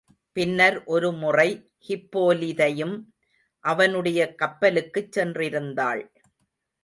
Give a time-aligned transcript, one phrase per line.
[0.31, 1.49] பின்னர் ஒரு முறை
[1.87, 2.95] ஹிப்போலிதையும்
[3.63, 6.01] அவனுடைடைய கப்பலுக்குச் சென்றிருந்தாள்.